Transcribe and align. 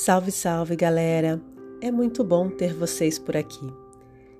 Salve, 0.00 0.30
salve, 0.30 0.76
galera! 0.76 1.42
É 1.82 1.90
muito 1.90 2.22
bom 2.22 2.48
ter 2.48 2.72
vocês 2.72 3.18
por 3.18 3.36
aqui. 3.36 3.68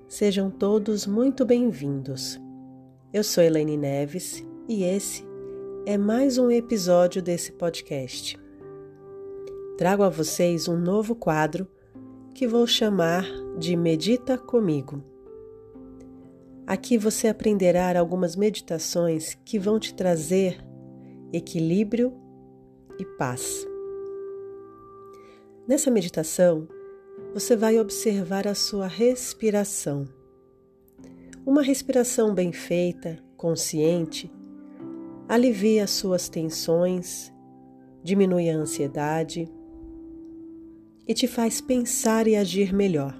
Sejam 0.07 0.49
todos 0.49 1.05
muito 1.05 1.45
bem-vindos. 1.45 2.39
Eu 3.11 3.25
sou 3.25 3.43
Elaine 3.43 3.75
Neves 3.75 4.41
e 4.69 4.85
esse 4.85 5.21
é 5.85 5.97
mais 5.97 6.37
um 6.37 6.49
episódio 6.49 7.21
desse 7.21 7.51
podcast. 7.51 8.39
Trago 9.77 10.03
a 10.03 10.07
vocês 10.07 10.69
um 10.69 10.77
novo 10.77 11.13
quadro 11.13 11.67
que 12.33 12.47
vou 12.47 12.65
chamar 12.65 13.25
de 13.57 13.75
Medita 13.75 14.37
Comigo. 14.37 15.03
Aqui 16.65 16.97
você 16.97 17.27
aprenderá 17.27 17.99
algumas 17.99 18.37
meditações 18.37 19.37
que 19.43 19.59
vão 19.59 19.77
te 19.77 19.93
trazer 19.93 20.65
equilíbrio 21.33 22.13
e 22.97 23.03
paz. 23.17 23.68
Nessa 25.69 25.91
meditação, 25.91 26.67
você 27.31 27.55
vai 27.55 27.79
observar 27.79 28.47
a 28.47 28.55
sua 28.55 28.87
respiração. 28.87 30.07
Uma 31.45 31.61
respiração 31.61 32.33
bem 32.33 32.51
feita, 32.51 33.19
consciente, 33.37 34.33
alivia 35.27 35.83
as 35.83 35.91
suas 35.91 36.27
tensões, 36.27 37.31
diminui 38.03 38.49
a 38.49 38.55
ansiedade 38.55 39.47
e 41.07 41.13
te 41.13 41.27
faz 41.27 41.61
pensar 41.61 42.27
e 42.27 42.35
agir 42.35 42.73
melhor. 42.73 43.15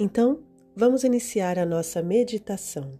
Então, 0.00 0.40
vamos 0.74 1.04
iniciar 1.04 1.56
a 1.56 1.64
nossa 1.64 2.02
meditação. 2.02 2.98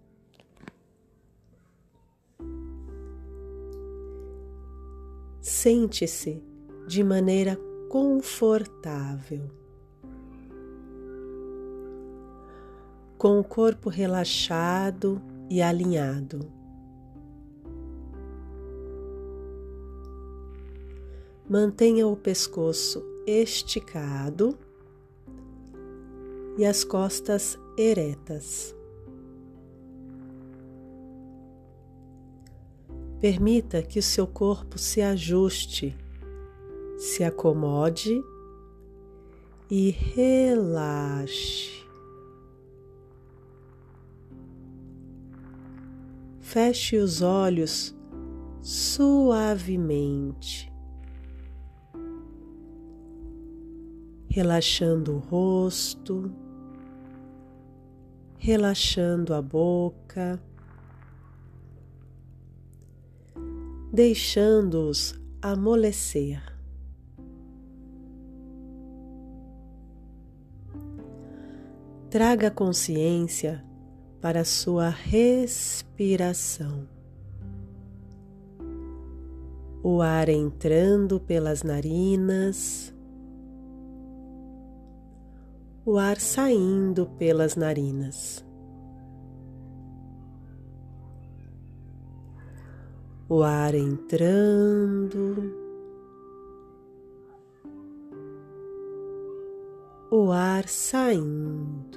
Sente-se 5.40 6.40
de 6.86 7.02
maneira 7.02 7.58
confortável. 7.88 9.50
Com 13.16 13.40
o 13.40 13.44
corpo 13.44 13.88
relaxado 13.88 15.20
e 15.48 15.62
alinhado. 15.62 16.52
Mantenha 21.48 22.06
o 22.06 22.16
pescoço 22.16 23.02
esticado 23.26 24.58
e 26.58 26.64
as 26.64 26.82
costas 26.84 27.58
eretas. 27.78 28.74
Permita 33.20 33.82
que 33.82 33.98
o 33.98 34.02
seu 34.02 34.26
corpo 34.26 34.78
se 34.78 35.00
ajuste 35.00 35.96
se 37.06 37.22
acomode 37.22 38.20
e 39.70 39.90
relaxe. 39.90 41.86
Feche 46.40 46.98
os 46.98 47.22
olhos 47.22 47.96
suavemente, 48.60 50.68
relaxando 54.28 55.14
o 55.14 55.18
rosto, 55.18 56.28
relaxando 58.36 59.32
a 59.32 59.40
boca, 59.40 60.42
deixando-os 63.92 65.14
amolecer. 65.40 66.55
Traga 72.16 72.50
consciência 72.50 73.62
para 74.22 74.42
sua 74.42 74.88
respiração. 74.88 76.88
O 79.82 80.00
ar 80.00 80.30
entrando 80.30 81.20
pelas 81.20 81.62
narinas, 81.62 82.90
o 85.84 85.98
ar 85.98 86.18
saindo 86.18 87.04
pelas 87.18 87.54
narinas. 87.54 88.42
O 93.28 93.42
ar 93.42 93.74
entrando, 93.74 95.54
o 100.10 100.32
ar 100.32 100.66
saindo. 100.66 101.95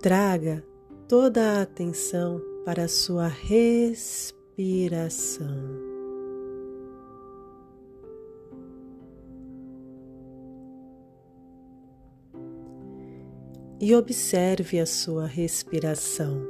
Traga 0.00 0.64
toda 1.08 1.58
a 1.58 1.62
atenção 1.62 2.40
para 2.64 2.84
a 2.84 2.88
sua 2.88 3.26
respiração. 3.26 4.28
E 13.80 13.92
observe 13.92 14.78
a 14.78 14.86
sua 14.86 15.26
respiração. 15.26 16.46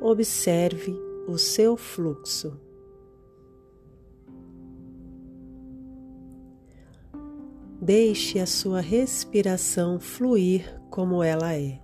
Observe 0.00 0.92
o 1.28 1.38
seu 1.38 1.76
fluxo. 1.76 2.69
Deixe 7.92 8.38
a 8.38 8.46
sua 8.46 8.80
respiração 8.80 9.98
fluir 9.98 10.80
como 10.90 11.24
ela 11.24 11.52
é. 11.54 11.80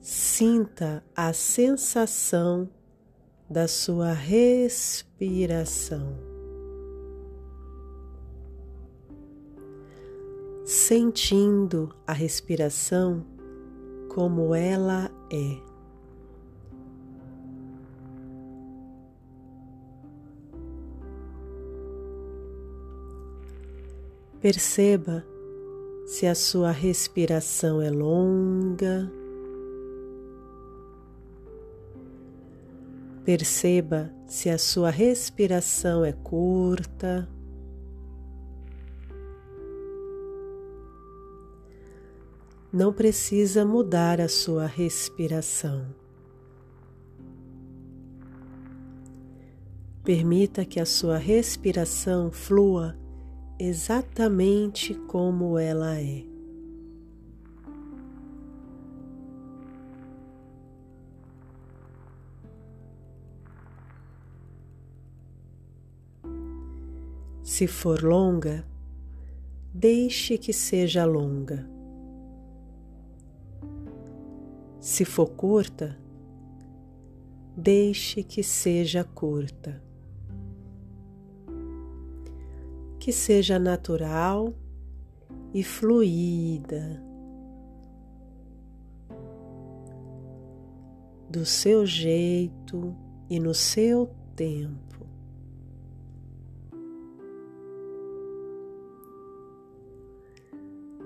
Sinta 0.00 1.04
a 1.14 1.32
sensação 1.32 2.68
da 3.48 3.68
sua 3.68 4.12
respiração. 4.12 4.98
Sentindo 10.64 11.94
a 12.04 12.12
respiração 12.12 13.24
como 14.12 14.52
ela 14.52 15.08
é. 15.32 15.75
Perceba 24.40 25.24
se 26.04 26.26
a 26.26 26.34
sua 26.34 26.70
respiração 26.70 27.80
é 27.80 27.90
longa. 27.90 29.10
Perceba 33.24 34.12
se 34.26 34.50
a 34.50 34.58
sua 34.58 34.90
respiração 34.90 36.04
é 36.04 36.12
curta. 36.12 37.28
Não 42.72 42.92
precisa 42.92 43.64
mudar 43.64 44.20
a 44.20 44.28
sua 44.28 44.66
respiração. 44.66 45.86
Permita 50.04 50.64
que 50.64 50.78
a 50.78 50.86
sua 50.86 51.16
respiração 51.16 52.30
flua 52.30 52.96
exatamente 53.58 54.94
como 54.94 55.58
ela 55.58 55.98
é. 55.98 56.24
Se 67.42 67.66
for 67.66 68.02
longa, 68.02 68.66
deixe 69.72 70.36
que 70.36 70.52
seja 70.52 71.06
longa. 71.06 71.66
Se 74.78 75.04
for 75.04 75.28
curta, 75.30 75.98
deixe 77.56 78.22
que 78.22 78.42
seja 78.42 79.02
curta. 79.04 79.85
Que 83.06 83.12
seja 83.12 83.56
natural 83.56 84.52
e 85.54 85.62
fluida, 85.62 87.00
do 91.30 91.46
seu 91.46 91.86
jeito 91.86 92.92
e 93.30 93.38
no 93.38 93.54
seu 93.54 94.10
tempo. 94.34 95.06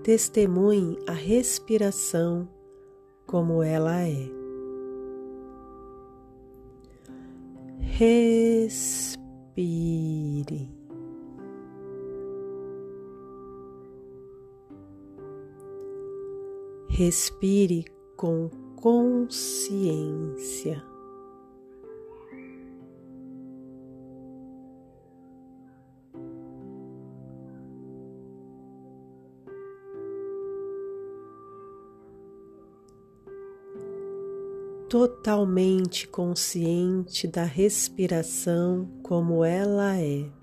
testemunhe 0.02 0.98
a 1.06 1.12
respiração 1.12 2.48
como 3.26 3.62
ela 3.62 4.00
é. 4.00 4.26
Respire. 7.78 9.20
Respire 17.02 17.86
com 18.14 18.50
consciência. 18.76 20.04
Totalmente 34.90 36.06
consciente 36.06 37.26
da 37.26 37.44
respiração 37.44 38.86
como 39.02 39.42
ela 39.42 39.96
é. 39.96 40.39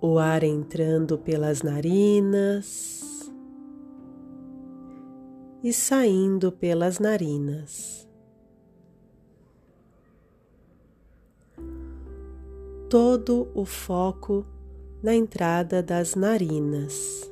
O 0.00 0.18
ar 0.18 0.44
entrando 0.44 1.18
pelas 1.18 1.62
narinas 1.62 2.98
e 5.62 5.72
saindo 5.72 6.52
pelas 6.52 6.98
narinas. 6.98 8.08
Todo 12.88 13.48
o 13.54 13.64
foco 13.64 14.46
na 15.02 15.14
entrada 15.14 15.82
das 15.82 16.14
narinas. 16.14 17.30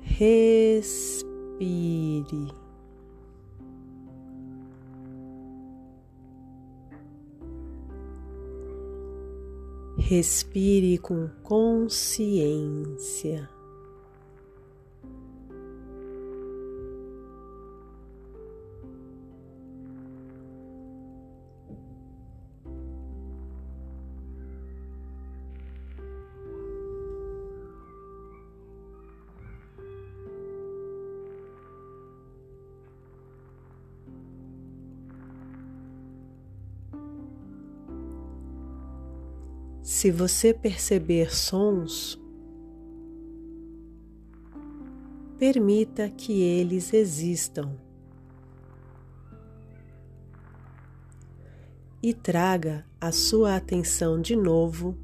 Respire. 0.00 1.26
Respire 10.08 10.98
com 10.98 11.28
consciência. 11.42 13.50
Se 39.86 40.10
você 40.10 40.52
perceber 40.52 41.32
sons, 41.32 42.20
permita 45.38 46.10
que 46.10 46.42
eles 46.42 46.92
existam 46.92 47.78
e 52.02 52.12
traga 52.12 52.84
a 53.00 53.12
sua 53.12 53.54
atenção 53.54 54.20
de 54.20 54.34
novo 54.34 54.98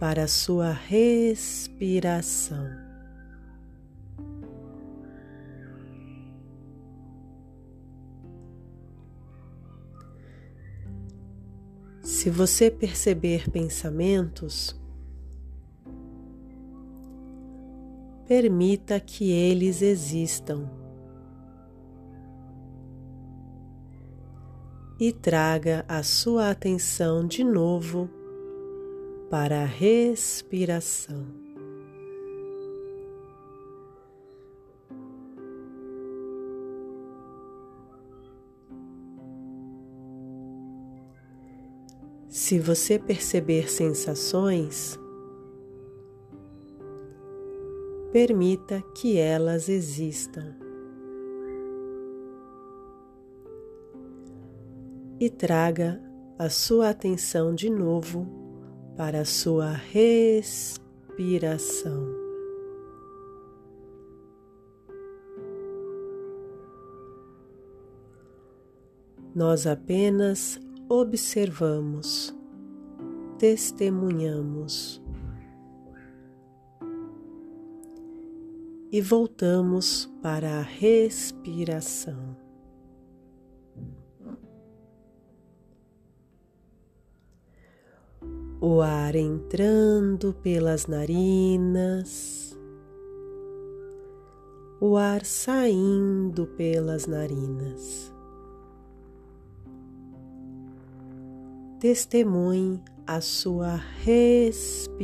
para 0.00 0.24
a 0.24 0.28
sua 0.28 0.72
respiração. 0.72 2.83
Se 12.24 12.30
você 12.30 12.70
perceber 12.70 13.50
pensamentos, 13.50 14.74
permita 18.26 18.98
que 18.98 19.30
eles 19.30 19.82
existam 19.82 20.70
e 24.98 25.12
traga 25.12 25.84
a 25.86 26.02
sua 26.02 26.48
atenção 26.48 27.26
de 27.26 27.44
novo 27.44 28.08
para 29.28 29.60
a 29.60 29.66
respiração. 29.66 31.43
Se 42.44 42.58
você 42.58 42.98
perceber 42.98 43.70
sensações, 43.70 45.00
permita 48.12 48.82
que 48.94 49.16
elas 49.16 49.70
existam. 49.70 50.54
E 55.18 55.30
traga 55.30 55.98
a 56.38 56.50
sua 56.50 56.90
atenção 56.90 57.54
de 57.54 57.70
novo 57.70 58.26
para 58.94 59.22
a 59.22 59.24
sua 59.24 59.72
respiração. 59.72 60.84
Nós 69.34 69.66
apenas 69.66 70.60
observamos, 70.88 72.34
testemunhamos 73.38 75.02
e 78.92 79.00
voltamos 79.00 80.08
para 80.22 80.60
a 80.60 80.62
respiração. 80.62 82.36
O 88.60 88.80
ar 88.80 89.14
entrando 89.14 90.32
pelas 90.34 90.86
narinas, 90.86 92.56
o 94.80 94.96
ar 94.96 95.24
saindo 95.24 96.46
pelas 96.46 97.06
narinas. 97.06 98.13
Testemunhe 101.78 102.80
a 103.06 103.20
sua 103.20 103.76
respiração. 104.02 104.94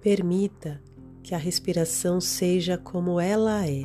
Permita 0.00 0.80
que 1.28 1.34
a 1.34 1.38
respiração 1.38 2.22
seja 2.22 2.78
como 2.78 3.20
ela 3.20 3.66
é. 3.68 3.82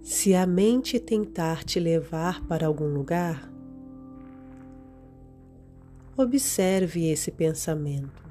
Se 0.00 0.34
a 0.34 0.46
mente 0.46 0.98
tentar 0.98 1.64
te 1.64 1.78
levar 1.78 2.42
para 2.46 2.66
algum 2.66 2.86
lugar, 2.86 3.52
observe 6.16 7.10
esse 7.10 7.30
pensamento. 7.30 8.26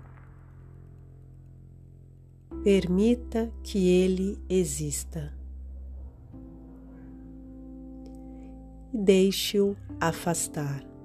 Permita 2.64 3.54
que 3.62 3.88
ele 3.88 4.40
exista. 4.50 5.32
E 8.92 8.98
deixe-o 8.98 9.78
afastar. 10.00 10.97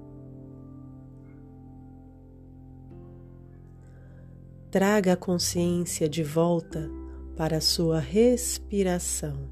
traga 4.73 5.13
a 5.13 5.15
consciência 5.15 6.09
de 6.09 6.23
volta 6.23 6.89
para 7.37 7.57
a 7.57 7.61
sua 7.61 7.99
respiração. 7.99 9.51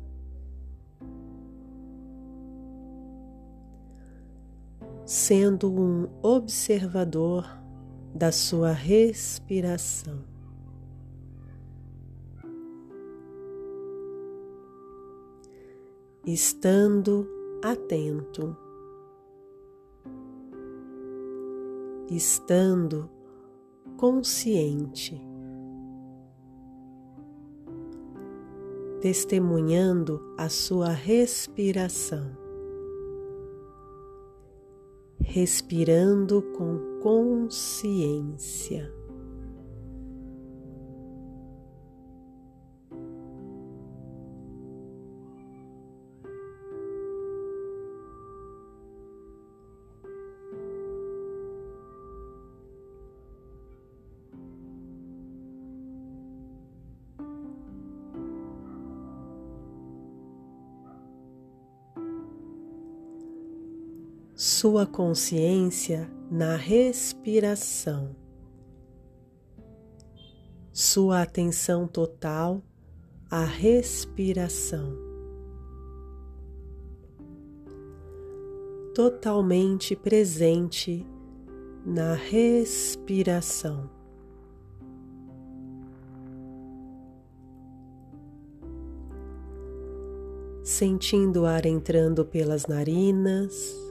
Sendo 5.06 5.72
um 5.72 6.10
observador 6.24 7.48
da 8.16 8.32
sua 8.32 8.72
respiração. 8.72 10.26
Estando 16.26 17.30
atento, 17.64 18.58
estando 22.10 23.21
consciente, 24.02 25.22
testemunhando 29.00 30.20
a 30.40 30.50
sua 30.50 30.90
respiração, 30.90 32.36
respirando 35.20 36.42
com 36.58 37.00
consciência. 37.00 38.92
Sua 64.44 64.88
consciência 64.88 66.10
na 66.32 66.56
respiração, 66.56 68.16
sua 70.74 71.22
atenção 71.22 71.88
total 71.88 72.64
à 73.30 73.46
respiração, 73.46 74.98
totalmente 78.96 79.96
presente 79.96 81.06
na 81.86 82.16
respiração. 82.16 83.88
Sentindo 90.64 91.42
o 91.42 91.46
ar 91.46 91.68
entrando 91.68 92.26
pelas 92.26 92.66
narinas, 92.66 93.91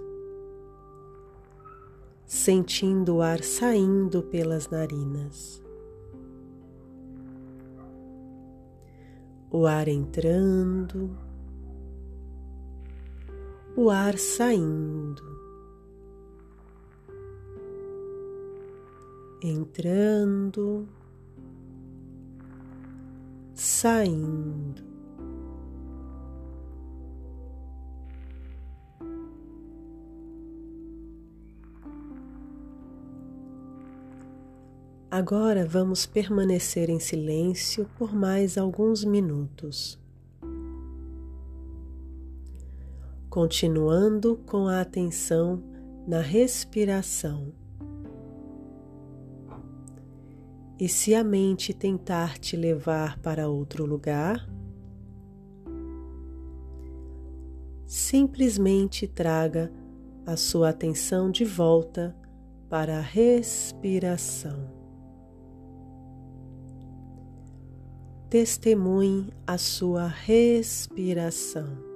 sentindo 2.40 3.16
o 3.16 3.22
ar 3.22 3.42
saindo 3.42 4.22
pelas 4.22 4.66
narinas. 4.70 5.62
O 9.50 9.66
ar 9.66 9.88
entrando, 9.88 11.10
o 13.76 13.90
ar 13.90 14.16
saindo, 14.16 15.22
entrando, 19.42 20.88
saindo. 23.52 24.89
Agora 35.10 35.66
vamos 35.66 36.06
permanecer 36.06 36.88
em 36.88 37.00
silêncio 37.00 37.84
por 37.98 38.14
mais 38.14 38.56
alguns 38.56 39.04
minutos. 39.04 39.98
Continuando 43.28 44.36
com 44.46 44.68
a 44.68 44.80
atenção 44.80 45.60
na 46.06 46.20
respiração. 46.20 47.52
E 50.78 50.88
se 50.88 51.12
a 51.12 51.24
mente 51.24 51.74
tentar 51.74 52.38
te 52.38 52.56
levar 52.56 53.18
para 53.18 53.48
outro 53.48 53.84
lugar, 53.84 54.48
simplesmente 57.84 59.08
traga 59.08 59.72
a 60.24 60.36
sua 60.36 60.68
atenção 60.68 61.32
de 61.32 61.44
volta 61.44 62.16
para 62.68 62.98
a 62.98 63.02
respiração. 63.02 64.79
Testemunhe 68.30 69.26
a 69.44 69.58
sua 69.58 70.06
respiração. 70.06 71.89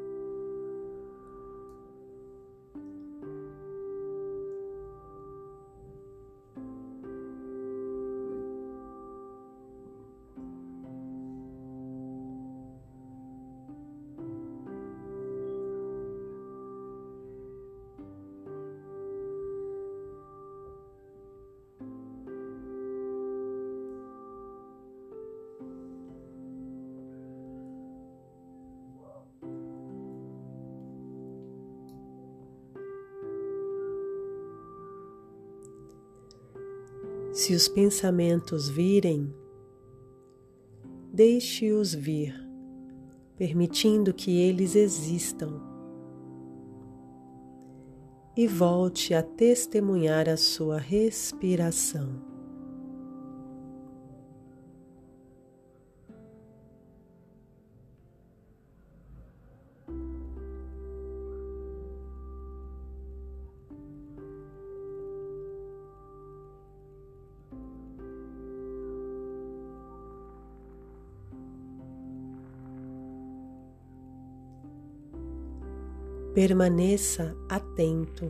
Se 37.35 37.53
os 37.53 37.67
pensamentos 37.67 38.69
virem, 38.69 39.35
deixe-os 41.13 41.93
vir, 41.93 42.33
permitindo 43.37 44.15
que 44.15 44.39
eles 44.39 44.77
existam. 44.77 45.61
E 48.37 48.47
volte 48.47 49.15
a 49.15 49.21
testemunhar 49.21 50.29
a 50.29 50.37
sua 50.37 50.79
respiração. 50.79 52.34
Permaneça 76.35 77.37
atento, 77.49 78.29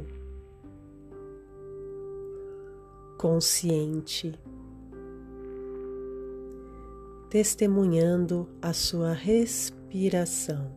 consciente, 3.17 4.39
testemunhando 7.31 8.47
a 8.61 8.75
sua 8.75 9.15
respiração, 9.15 10.71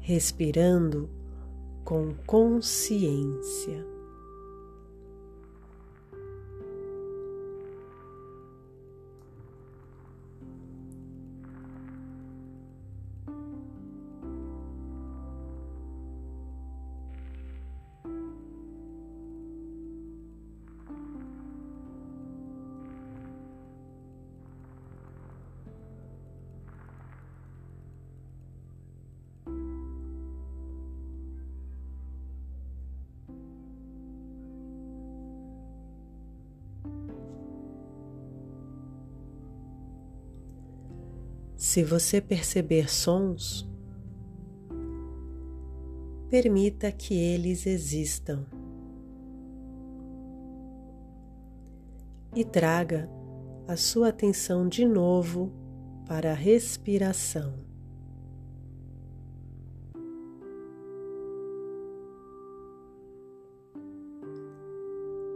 respirando 0.00 1.10
com 1.84 2.14
consciência. 2.26 3.95
Se 41.76 41.84
você 41.84 42.22
perceber 42.22 42.90
sons, 42.90 43.68
permita 46.30 46.90
que 46.90 47.12
eles 47.12 47.66
existam 47.66 48.46
e 52.34 52.42
traga 52.46 53.10
a 53.68 53.76
sua 53.76 54.08
atenção 54.08 54.66
de 54.66 54.86
novo 54.86 55.52
para 56.08 56.30
a 56.30 56.34
respiração. 56.34 57.52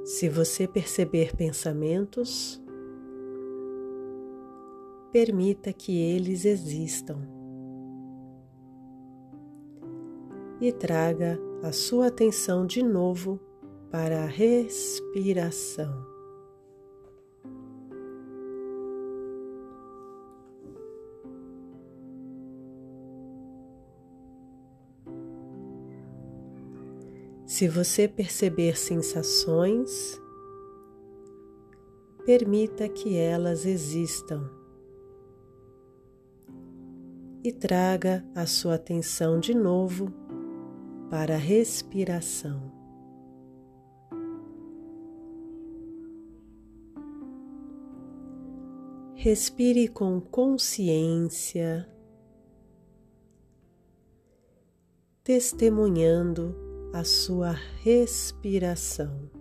Se 0.06 0.26
você 0.30 0.66
perceber 0.66 1.37
pensamentos, 1.37 2.59
permita 5.12 5.72
que 5.72 5.96
eles 5.96 6.44
existam 6.44 7.18
e 10.60 10.72
traga 10.72 11.38
a 11.62 11.72
sua 11.72 12.06
atenção 12.06 12.66
de 12.66 12.82
novo 12.82 13.40
para 13.90 14.24
a 14.24 14.26
respiração. 14.26 16.08
Se 27.46 27.68
você 27.68 28.06
perceber 28.06 28.78
sensações, 28.78 30.18
permita 32.24 32.88
que 32.88 33.16
elas 33.16 33.66
existam 33.66 34.59
e 37.42 37.52
traga 37.52 38.25
a 38.35 38.47
sua 38.47 38.75
atenção 38.75 39.40
de 39.40 39.54
novo 39.54 40.12
para 41.11 41.35
a 41.35 41.38
respiração. 41.38 42.70
Respire 49.14 49.88
com 49.88 50.20
consciência, 50.20 51.87
testemunhando 55.23 56.56
a 56.94 57.04
sua 57.04 57.52
respiração. 57.82 59.39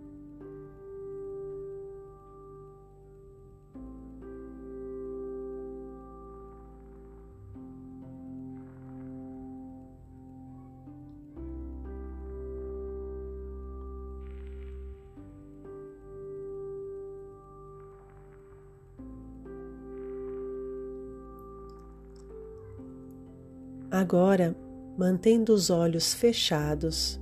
Agora, 23.91 24.55
mantendo 24.95 25.51
os 25.51 25.71
olhos 25.71 26.13
fechados, 26.13 27.19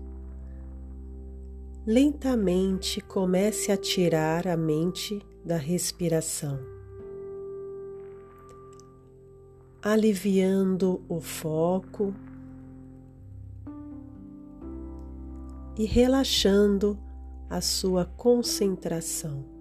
lentamente 1.86 3.00
comece 3.00 3.71
a 3.71 3.77
tirar 3.77 4.45
a 4.50 4.57
mente 4.57 5.25
da 5.45 5.55
respiração, 5.55 6.59
aliviando 9.81 11.01
o 11.07 11.21
foco 11.21 12.13
e 15.77 15.86
relaxando 15.86 17.00
a 17.50 17.62
sua 17.62 18.03
concentração. 18.03 19.57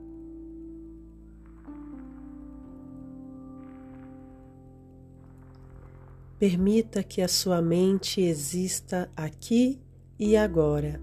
Permita 6.38 7.02
que 7.02 7.22
a 7.22 7.28
sua 7.28 7.62
mente 7.62 8.20
exista 8.20 9.10
aqui 9.16 9.80
e 10.18 10.36
agora 10.36 11.00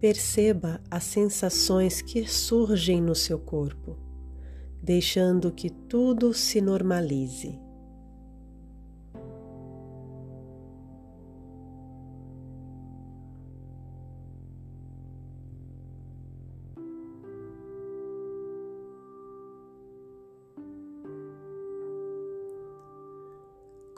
Perceba 0.00 0.80
as 0.90 1.04
sensações 1.04 2.00
que 2.00 2.26
surgem 2.26 3.02
no 3.02 3.14
seu 3.14 3.38
corpo, 3.38 3.98
deixando 4.82 5.52
que 5.52 5.68
tudo 5.68 6.32
se 6.32 6.58
normalize. 6.58 7.60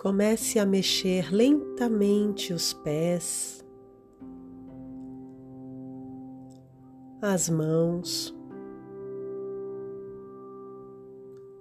Comece 0.03 0.59
a 0.59 0.67
mexer 0.67 1.33
lentamente 1.33 2.53
os 2.53 2.73
pés, 2.73 3.65
as 7.21 7.49
mãos, 7.49 8.37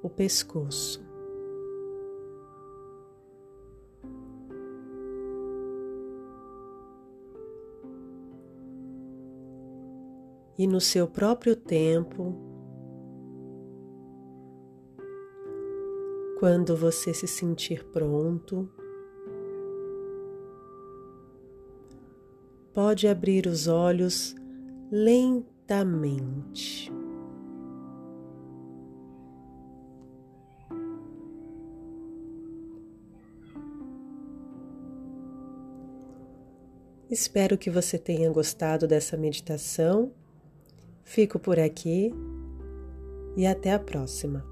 o 0.01 0.09
pescoço. 0.09 1.05
E 10.57 10.65
no 10.65 10.81
seu 10.81 11.07
próprio 11.07 11.55
tempo, 11.55 12.50
quando 16.41 16.75
você 16.75 17.13
se 17.13 17.27
sentir 17.27 17.85
pronto, 17.93 18.67
pode 22.73 23.07
abrir 23.07 23.45
os 23.45 23.67
olhos 23.67 24.35
lentamente. 24.91 26.91
Espero 37.07 37.55
que 37.55 37.69
você 37.69 37.99
tenha 37.99 38.31
gostado 38.31 38.87
dessa 38.87 39.15
meditação. 39.15 40.11
Fico 41.03 41.37
por 41.37 41.59
aqui 41.59 42.11
e 43.37 43.45
até 43.45 43.73
a 43.73 43.79
próxima. 43.79 44.50